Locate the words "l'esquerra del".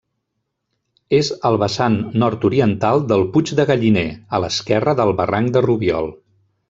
4.45-5.15